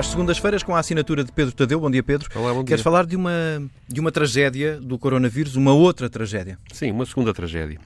às 0.00 0.06
segundas-feiras 0.06 0.62
com 0.62 0.74
a 0.74 0.78
assinatura 0.78 1.22
de 1.22 1.30
Pedro 1.30 1.54
Tadeu. 1.54 1.78
Bom 1.78 1.90
dia, 1.90 2.02
Pedro. 2.02 2.26
Olá, 2.34 2.54
bom 2.54 2.60
dia. 2.60 2.68
Queres 2.68 2.82
falar 2.82 3.04
de 3.04 3.14
uma, 3.16 3.30
de 3.86 4.00
uma 4.00 4.10
tragédia 4.10 4.80
do 4.80 4.98
coronavírus, 4.98 5.56
uma 5.56 5.74
outra 5.74 6.08
tragédia? 6.08 6.58
Sim, 6.72 6.90
uma 6.90 7.04
segunda 7.04 7.34
tragédia. 7.34 7.78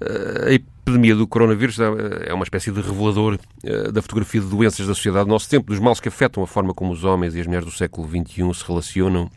Eh, 0.00 0.44
a 0.46 0.52
epidemia 0.52 1.16
do 1.16 1.26
coronavírus 1.26 1.80
é 1.80 2.32
uma 2.32 2.44
espécie 2.44 2.70
de 2.70 2.80
revelador 2.80 3.40
eh, 3.64 3.90
da 3.90 4.00
fotografia 4.00 4.40
de 4.40 4.46
doenças 4.46 4.86
da 4.86 4.94
sociedade 4.94 5.24
do 5.24 5.30
nosso 5.30 5.48
tempo, 5.48 5.66
dos 5.66 5.80
males 5.80 5.98
que 5.98 6.08
afetam 6.08 6.44
a 6.44 6.46
forma 6.46 6.72
como 6.72 6.92
os 6.92 7.02
homens 7.02 7.34
e 7.34 7.40
as 7.40 7.46
mulheres 7.48 7.66
do 7.66 7.72
século 7.72 8.08
XXI 8.08 8.54
se 8.54 8.64
relacionam 8.64 9.28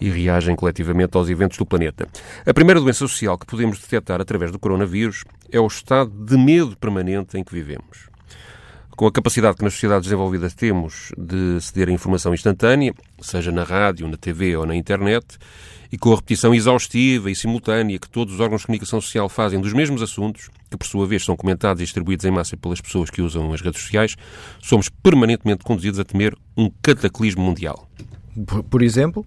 e 0.00 0.10
reagem 0.10 0.54
coletivamente 0.54 1.16
aos 1.16 1.28
eventos 1.28 1.58
do 1.58 1.66
planeta. 1.66 2.06
A 2.46 2.54
primeira 2.54 2.80
doença 2.80 3.00
social 3.00 3.36
que 3.36 3.46
podemos 3.46 3.80
detectar 3.80 4.20
através 4.20 4.52
do 4.52 4.58
coronavírus 4.60 5.24
é 5.50 5.58
o 5.58 5.66
estado 5.66 6.12
de 6.12 6.36
medo 6.36 6.76
permanente 6.76 7.36
em 7.36 7.42
que 7.42 7.52
vivemos 7.52 8.14
com 8.96 9.06
a 9.06 9.12
capacidade 9.12 9.56
que 9.56 9.64
nas 9.64 9.74
sociedades 9.74 10.06
desenvolvidas 10.08 10.54
temos 10.54 11.12
de 11.18 11.60
ceder 11.60 11.88
a 11.88 11.92
informação 11.92 12.32
instantânea, 12.32 12.94
seja 13.20 13.50
na 13.50 13.64
rádio, 13.64 14.06
na 14.08 14.16
TV 14.16 14.56
ou 14.56 14.64
na 14.64 14.76
internet, 14.76 15.36
e 15.90 15.98
com 15.98 16.12
a 16.12 16.16
repetição 16.16 16.54
exaustiva 16.54 17.30
e 17.30 17.34
simultânea 17.34 17.98
que 17.98 18.08
todos 18.08 18.34
os 18.34 18.40
órgãos 18.40 18.62
de 18.62 18.66
comunicação 18.66 19.00
social 19.00 19.28
fazem 19.28 19.60
dos 19.60 19.72
mesmos 19.72 20.02
assuntos, 20.02 20.48
que 20.70 20.76
por 20.76 20.86
sua 20.86 21.06
vez 21.06 21.24
são 21.24 21.36
comentados 21.36 21.80
e 21.80 21.84
distribuídos 21.84 22.24
em 22.24 22.30
massa 22.30 22.56
pelas 22.56 22.80
pessoas 22.80 23.10
que 23.10 23.22
usam 23.22 23.52
as 23.52 23.60
redes 23.60 23.80
sociais, 23.80 24.16
somos 24.60 24.88
permanentemente 24.88 25.64
conduzidos 25.64 25.98
a 25.98 26.04
temer 26.04 26.36
um 26.56 26.70
cataclismo 26.82 27.42
mundial. 27.42 27.88
Por, 28.70 28.82
exemplo? 28.82 29.24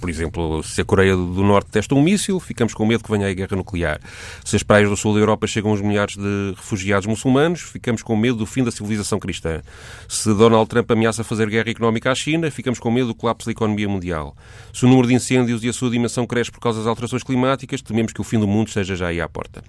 Por 0.00 0.10
exemplo, 0.10 0.62
se 0.62 0.80
a 0.80 0.84
Coreia 0.84 1.16
do 1.16 1.42
Norte 1.42 1.70
testa 1.70 1.94
um 1.94 2.02
míssil, 2.02 2.38
ficamos 2.40 2.74
com 2.74 2.86
medo 2.86 3.02
que 3.02 3.10
venha 3.10 3.28
a 3.28 3.32
guerra 3.32 3.56
nuclear. 3.56 4.00
Se 4.44 4.56
as 4.56 4.62
praias 4.62 4.88
do 4.88 4.96
sul 4.96 5.14
da 5.14 5.20
Europa 5.20 5.46
chegam 5.46 5.70
aos 5.70 5.80
milhares 5.80 6.16
de 6.16 6.54
refugiados 6.56 7.06
muçulmanos, 7.06 7.60
ficamos 7.62 8.02
com 8.02 8.16
medo 8.16 8.36
do 8.36 8.46
fim 8.46 8.62
da 8.64 8.70
civilização 8.70 9.18
cristã. 9.18 9.62
Se 10.08 10.32
Donald 10.34 10.68
Trump 10.68 10.90
ameaça 10.90 11.24
fazer 11.24 11.48
guerra 11.48 11.70
económica 11.70 12.10
à 12.10 12.14
China, 12.14 12.50
ficamos 12.50 12.78
com 12.78 12.90
medo 12.90 13.08
do 13.08 13.14
colapso 13.14 13.46
da 13.46 13.52
economia 13.52 13.88
mundial. 13.88 14.36
Se 14.72 14.84
o 14.84 14.88
número 14.88 15.08
de 15.08 15.14
incêndios 15.14 15.62
e 15.64 15.68
a 15.68 15.72
sua 15.72 15.90
dimensão 15.90 16.26
cresce 16.26 16.50
por 16.50 16.60
causa 16.60 16.78
das 16.78 16.86
alterações 16.86 17.22
climáticas, 17.22 17.82
tememos 17.82 18.12
que 18.12 18.20
o 18.20 18.24
fim 18.24 18.38
do 18.38 18.46
mundo 18.46 18.68
esteja 18.68 18.96
já 18.96 19.08
aí 19.08 19.20
à 19.20 19.28
porta. 19.28 19.62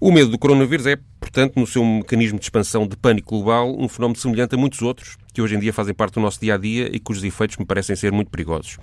O 0.00 0.12
medo 0.12 0.30
do 0.30 0.38
coronavírus 0.38 0.86
é, 0.86 0.98
portanto, 1.34 1.58
no 1.58 1.66
seu 1.66 1.84
mecanismo 1.84 2.38
de 2.38 2.44
expansão 2.44 2.86
de 2.86 2.96
pânico 2.96 3.30
global, 3.30 3.76
um 3.76 3.88
fenómeno 3.88 4.16
semelhante 4.16 4.54
a 4.54 4.58
muitos 4.58 4.80
outros 4.82 5.16
que 5.32 5.42
hoje 5.42 5.56
em 5.56 5.58
dia 5.58 5.72
fazem 5.72 5.92
parte 5.92 6.14
do 6.14 6.20
nosso 6.20 6.40
dia 6.40 6.54
a 6.54 6.56
dia 6.56 6.88
e 6.94 7.00
cujos 7.00 7.24
efeitos 7.24 7.56
me 7.56 7.64
parecem 7.64 7.96
ser 7.96 8.12
muito 8.12 8.30
perigosos. 8.30 8.78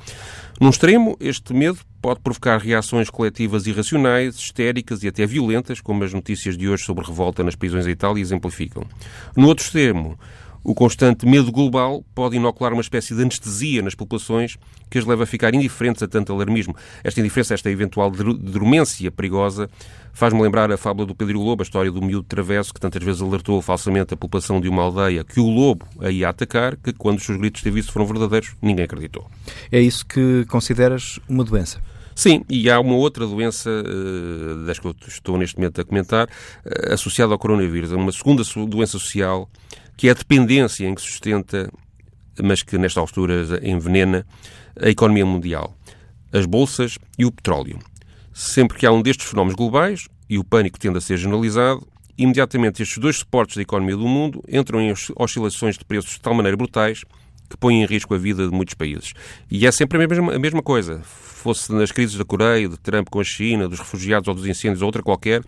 Num 0.59 0.69
extremo, 0.69 1.15
este 1.21 1.53
medo 1.53 1.79
pode 2.01 2.19
provocar 2.19 2.57
reações 2.57 3.09
coletivas 3.09 3.67
irracionais, 3.67 4.35
histéricas 4.35 5.01
e 5.01 5.07
até 5.07 5.25
violentas, 5.25 5.79
como 5.79 6.03
as 6.03 6.13
notícias 6.13 6.57
de 6.57 6.67
hoje 6.67 6.83
sobre 6.83 7.05
revolta 7.05 7.41
nas 7.41 7.55
prisões 7.55 7.85
da 7.85 7.91
Itália 7.91 8.21
exemplificam. 8.21 8.83
No 9.33 9.47
outro 9.47 9.63
extremo, 9.63 10.19
o 10.63 10.75
constante 10.75 11.25
medo 11.25 11.51
global 11.51 12.03
pode 12.13 12.35
inocular 12.35 12.73
uma 12.73 12.81
espécie 12.81 13.15
de 13.15 13.21
anestesia 13.21 13.81
nas 13.81 13.95
populações 13.95 14.57
que 14.89 14.97
as 14.97 15.05
leva 15.05 15.23
a 15.23 15.25
ficar 15.25 15.53
indiferentes 15.53 16.03
a 16.03 16.07
tanto 16.07 16.31
alarmismo. 16.33 16.75
Esta 17.03 17.19
indiferença, 17.19 17.53
esta 17.53 17.69
eventual 17.69 18.11
dormência 18.11 19.09
perigosa, 19.09 19.69
faz-me 20.13 20.41
lembrar 20.41 20.71
a 20.71 20.77
fábula 20.77 21.07
do 21.07 21.15
Pedro 21.15 21.39
Lobo, 21.39 21.61
a 21.61 21.65
história 21.65 21.91
do 21.91 22.01
miúdo 22.01 22.27
travesso 22.27 22.73
que 22.73 22.79
tantas 22.79 23.03
vezes 23.03 23.21
alertou 23.21 23.61
falsamente 23.61 24.13
a 24.13 24.17
população 24.17 24.59
de 24.59 24.67
uma 24.67 24.83
aldeia 24.83 25.23
que 25.23 25.39
o 25.39 25.49
lobo 25.49 25.85
a 25.99 26.09
ia 26.09 26.29
atacar, 26.29 26.75
que 26.75 26.93
quando 26.93 27.17
os 27.17 27.25
seus 27.25 27.37
gritos 27.37 27.61
de 27.61 27.69
aviso 27.69 27.91
foram 27.91 28.05
verdadeiros, 28.05 28.53
ninguém 28.61 28.85
acreditou. 28.85 29.29
É 29.71 29.79
isso 29.79 30.05
que 30.05 30.45
consideras 30.49 31.19
uma 31.27 31.43
doença? 31.43 31.81
Sim, 32.13 32.43
e 32.49 32.69
há 32.69 32.79
uma 32.79 32.95
outra 32.95 33.25
doença, 33.25 33.69
uh, 33.69 34.65
das 34.65 34.77
que 34.77 34.85
eu 34.85 34.95
estou 35.07 35.37
neste 35.37 35.57
momento 35.57 35.79
a 35.79 35.85
comentar, 35.85 36.27
uh, 36.27 36.93
associada 36.93 37.33
ao 37.33 37.39
coronavírus, 37.39 37.91
uma 37.91 38.11
segunda 38.11 38.43
doença 38.67 38.99
social 38.99 39.49
que 39.97 40.07
é 40.07 40.11
a 40.11 40.15
dependência 40.15 40.87
em 40.87 40.95
que 40.95 41.01
sustenta, 41.01 41.71
mas 42.41 42.63
que 42.63 42.77
nesta 42.77 42.99
altura 42.99 43.43
envenena, 43.61 44.25
a 44.79 44.89
economia 44.89 45.25
mundial, 45.25 45.75
as 46.31 46.45
bolsas 46.45 46.97
e 47.17 47.25
o 47.25 47.31
petróleo. 47.31 47.79
Sempre 48.33 48.77
que 48.77 48.85
há 48.85 48.91
um 48.91 49.01
destes 49.01 49.27
fenómenos 49.27 49.55
globais, 49.55 50.07
e 50.29 50.37
o 50.37 50.43
pânico 50.43 50.79
tende 50.79 50.97
a 50.97 51.01
ser 51.01 51.17
generalizado, 51.17 51.85
imediatamente 52.17 52.81
estes 52.81 52.97
dois 52.97 53.17
suportes 53.17 53.55
da 53.55 53.61
economia 53.61 53.97
do 53.97 54.07
mundo 54.07 54.43
entram 54.47 54.79
em 54.79 54.93
oscilações 55.15 55.77
de 55.77 55.83
preços 55.83 56.11
de 56.11 56.21
tal 56.21 56.33
maneira 56.33 56.55
brutais 56.55 57.03
que 57.51 57.57
põem 57.57 57.83
em 57.83 57.85
risco 57.85 58.13
a 58.15 58.17
vida 58.17 58.47
de 58.47 58.53
muitos 58.53 58.73
países. 58.73 59.13
E 59.49 59.67
é 59.67 59.71
sempre 59.71 60.03
a 60.03 60.07
mesma, 60.07 60.33
a 60.33 60.39
mesma 60.39 60.63
coisa 60.63 61.01
fosse 61.03 61.73
nas 61.73 61.91
crises 61.91 62.15
da 62.15 62.23
Coreia, 62.23 62.69
de 62.69 62.77
Trump 62.77 63.09
com 63.09 63.19
a 63.19 63.23
China, 63.23 63.67
dos 63.67 63.79
refugiados 63.79 64.27
ou 64.27 64.35
dos 64.35 64.45
incêndios 64.45 64.81
ou 64.81 64.85
outra 64.85 65.01
qualquer, 65.01 65.41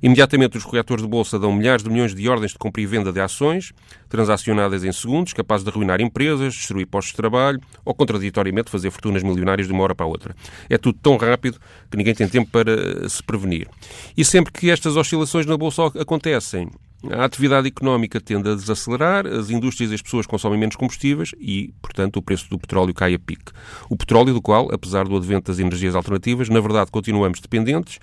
imediatamente 0.00 0.56
os 0.56 0.64
corretores 0.64 1.02
de 1.02 1.08
bolsa 1.08 1.38
dão 1.38 1.52
milhares 1.52 1.82
de 1.82 1.90
milhões 1.90 2.14
de 2.14 2.28
ordens 2.28 2.52
de 2.52 2.58
compra 2.58 2.80
e 2.80 2.86
venda 2.86 3.12
de 3.12 3.20
ações, 3.20 3.72
transacionadas 4.08 4.84
em 4.84 4.92
segundos, 4.92 5.32
capazes 5.32 5.64
de 5.64 5.70
arruinar 5.70 6.00
empresas, 6.00 6.54
destruir 6.54 6.86
postos 6.86 7.10
de 7.12 7.16
trabalho 7.16 7.60
ou, 7.84 7.92
contraditoriamente, 7.92 8.70
fazer 8.70 8.90
fortunas 8.90 9.22
milionárias 9.22 9.66
de 9.66 9.72
uma 9.72 9.82
hora 9.82 9.94
para 9.94 10.06
a 10.06 10.08
outra. 10.08 10.36
É 10.70 10.78
tudo 10.78 10.98
tão 11.02 11.16
rápido 11.16 11.58
que 11.90 11.96
ninguém 11.96 12.14
tem 12.14 12.28
tempo 12.28 12.48
para 12.50 13.08
se 13.08 13.22
prevenir. 13.22 13.68
E 14.16 14.24
sempre 14.24 14.52
que 14.52 14.70
estas 14.70 14.96
oscilações 14.96 15.44
na 15.44 15.56
bolsa 15.56 15.86
acontecem, 15.98 16.70
a 17.10 17.24
atividade 17.24 17.66
económica 17.66 18.20
tende 18.20 18.48
a 18.48 18.54
desacelerar, 18.54 19.26
as 19.26 19.50
indústrias 19.50 19.90
e 19.90 19.94
as 19.94 20.02
pessoas 20.02 20.26
consomem 20.26 20.58
menos 20.58 20.76
combustíveis 20.76 21.32
e, 21.38 21.72
portanto, 21.82 22.16
o 22.18 22.22
preço 22.22 22.48
do 22.48 22.58
petróleo 22.58 22.94
cai 22.94 23.14
a 23.14 23.18
pique. 23.18 23.52
O 23.88 23.96
petróleo, 23.96 24.32
do 24.32 24.40
qual, 24.40 24.72
apesar 24.72 25.04
do 25.06 25.16
advento 25.16 25.50
das 25.50 25.58
energias 25.58 25.94
alternativas, 25.94 26.48
na 26.48 26.60
verdade 26.60 26.90
continuamos 26.90 27.40
dependentes, 27.40 27.98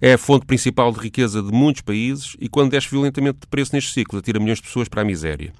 é 0.00 0.12
a 0.14 0.18
fonte 0.18 0.44
principal 0.44 0.92
de 0.92 1.00
riqueza 1.00 1.42
de 1.42 1.50
muitos 1.50 1.82
países 1.82 2.36
e, 2.38 2.48
quando 2.48 2.72
desce 2.72 2.90
violentamente 2.90 3.38
de 3.40 3.46
preço 3.46 3.74
neste 3.74 3.92
ciclo, 3.92 4.18
atira 4.18 4.38
milhões 4.38 4.58
de 4.58 4.64
pessoas 4.64 4.88
para 4.88 5.02
a 5.02 5.04
miséria. 5.04 5.52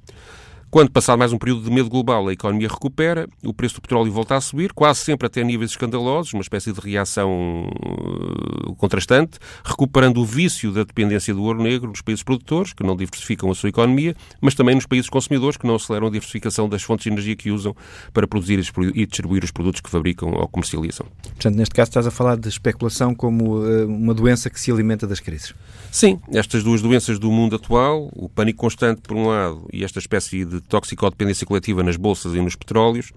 Quando, 0.74 0.90
passado 0.90 1.16
mais 1.16 1.32
um 1.32 1.38
período 1.38 1.62
de 1.62 1.70
medo 1.70 1.88
global, 1.88 2.26
a 2.26 2.32
economia 2.32 2.66
recupera, 2.66 3.28
o 3.44 3.54
preço 3.54 3.76
do 3.76 3.82
petróleo 3.82 4.10
volta 4.10 4.34
a 4.34 4.40
subir, 4.40 4.72
quase 4.72 4.98
sempre 4.98 5.24
até 5.24 5.44
níveis 5.44 5.70
escandalosos, 5.70 6.32
uma 6.32 6.42
espécie 6.42 6.72
de 6.72 6.80
reação 6.80 7.68
uh, 7.68 8.74
contrastante, 8.74 9.38
recuperando 9.64 10.18
o 10.20 10.24
vício 10.24 10.72
da 10.72 10.82
dependência 10.82 11.32
do 11.32 11.44
ouro 11.44 11.62
negro 11.62 11.90
nos 11.90 12.00
países 12.00 12.24
produtores, 12.24 12.72
que 12.72 12.82
não 12.82 12.96
diversificam 12.96 13.48
a 13.52 13.54
sua 13.54 13.68
economia, 13.68 14.16
mas 14.40 14.56
também 14.56 14.74
nos 14.74 14.84
países 14.84 15.08
consumidores, 15.08 15.56
que 15.56 15.64
não 15.64 15.76
aceleram 15.76 16.08
a 16.08 16.10
diversificação 16.10 16.68
das 16.68 16.82
fontes 16.82 17.04
de 17.04 17.10
energia 17.10 17.36
que 17.36 17.52
usam 17.52 17.76
para 18.12 18.26
produzir 18.26 18.58
e 18.96 19.06
distribuir 19.06 19.44
os 19.44 19.52
produtos 19.52 19.80
que 19.80 19.88
fabricam 19.88 20.30
ou 20.30 20.48
comercializam. 20.48 21.06
Portanto, 21.22 21.54
neste 21.54 21.72
caso 21.72 21.90
estás 21.90 22.06
a 22.08 22.10
falar 22.10 22.36
de 22.36 22.48
especulação 22.48 23.14
como 23.14 23.60
uh, 23.60 23.86
uma 23.86 24.12
doença 24.12 24.50
que 24.50 24.58
se 24.58 24.72
alimenta 24.72 25.06
das 25.06 25.20
crises. 25.20 25.54
Sim, 25.92 26.18
estas 26.32 26.64
duas 26.64 26.82
doenças 26.82 27.20
do 27.20 27.30
mundo 27.30 27.54
atual, 27.54 28.10
o 28.12 28.28
pânico 28.28 28.58
constante 28.58 29.02
por 29.02 29.16
um 29.16 29.28
lado 29.28 29.68
e 29.72 29.84
esta 29.84 30.00
espécie 30.00 30.44
de 30.44 30.63
toxicodependência 30.68 31.46
coletiva 31.46 31.82
nas 31.82 31.96
bolsas 31.96 32.34
e 32.34 32.40
nos 32.40 32.56
petróleos, 32.56 33.12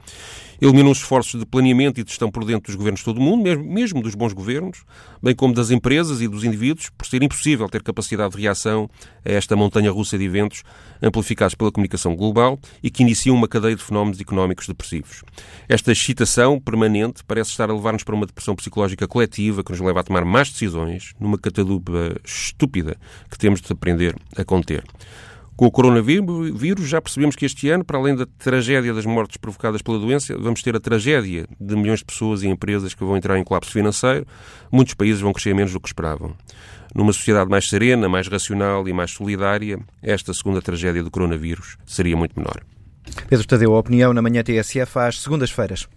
eliminam 0.61 0.91
os 0.91 0.99
esforços 0.99 1.39
de 1.39 1.45
planeamento 1.45 1.99
e 1.99 2.03
de 2.03 2.09
gestão 2.09 2.31
por 2.31 2.43
dentro 2.43 2.67
dos 2.67 2.75
governos 2.75 2.99
de 2.99 3.05
todo 3.05 3.17
o 3.17 3.21
mundo, 3.21 3.43
mesmo 3.63 4.01
dos 4.01 4.15
bons 4.15 4.33
governos, 4.33 4.83
bem 5.21 5.35
como 5.35 5.53
das 5.53 5.69
empresas 5.69 6.21
e 6.21 6.27
dos 6.27 6.43
indivíduos, 6.43 6.89
por 6.89 7.05
ser 7.05 7.21
impossível 7.21 7.69
ter 7.69 7.83
capacidade 7.83 8.35
de 8.35 8.41
reação 8.41 8.89
a 9.23 9.31
esta 9.31 9.55
montanha 9.55 9.91
russa 9.91 10.17
de 10.17 10.25
eventos 10.25 10.63
amplificados 11.01 11.55
pela 11.55 11.71
comunicação 11.71 12.15
global 12.15 12.59
e 12.81 12.89
que 12.89 13.03
iniciam 13.03 13.35
uma 13.35 13.47
cadeia 13.47 13.75
de 13.75 13.83
fenómenos 13.83 14.19
económicos 14.19 14.67
depressivos. 14.67 15.23
Esta 15.69 15.91
excitação 15.91 16.59
permanente 16.59 17.23
parece 17.23 17.51
estar 17.51 17.69
a 17.69 17.73
levar-nos 17.73 18.03
para 18.03 18.15
uma 18.15 18.25
depressão 18.25 18.55
psicológica 18.55 19.07
coletiva 19.07 19.63
que 19.63 19.71
nos 19.71 19.79
leva 19.79 19.99
a 19.99 20.03
tomar 20.03 20.25
más 20.25 20.49
decisões 20.49 21.13
numa 21.19 21.37
catadupa 21.37 22.15
estúpida 22.23 22.97
que 23.29 23.37
temos 23.37 23.61
de 23.61 23.71
aprender 23.71 24.15
a 24.35 24.43
conter. 24.43 24.83
Com 25.57 25.65
o 25.65 25.71
coronavírus, 25.71 26.87
já 26.87 27.01
percebemos 27.01 27.35
que 27.35 27.43
este 27.43 27.67
ano, 27.67 27.83
para 27.83 27.97
além 27.97 28.15
da 28.15 28.27
tragédia 28.37 28.93
das 28.93 29.07
mortes 29.07 29.37
provocadas 29.37 29.81
pela 29.81 29.97
doença, 29.97 30.37
vamos 30.37 30.61
ter 30.61 30.75
a 30.75 30.79
tragédia 30.79 31.47
de 31.59 31.75
milhões 31.75 31.97
de 31.97 32.05
pessoas 32.05 32.43
e 32.43 32.47
empresas 32.47 32.93
que 32.93 33.03
vão 33.03 33.17
entrar 33.17 33.39
em 33.39 33.43
colapso 33.43 33.71
financeiro. 33.71 34.23
Muitos 34.71 34.93
países 34.93 35.19
vão 35.19 35.33
crescer 35.33 35.55
menos 35.55 35.73
do 35.73 35.79
que 35.79 35.87
esperavam. 35.87 36.35
Numa 36.93 37.11
sociedade 37.11 37.49
mais 37.49 37.67
serena, 37.67 38.07
mais 38.07 38.27
racional 38.27 38.87
e 38.87 38.93
mais 38.93 39.09
solidária, 39.09 39.79
esta 40.03 40.31
segunda 40.31 40.61
tragédia 40.61 41.03
do 41.03 41.09
coronavírus 41.09 41.75
seria 41.87 42.15
muito 42.15 42.39
menor. 42.39 42.61
Pedro 43.27 43.47
Tadeu, 43.47 43.73
a 43.75 43.79
opinião 43.79 44.13
na 44.13 44.21
manhã 44.21 44.43
TSF 44.43 44.99
às 44.99 45.21
segundas-feiras. 45.23 45.87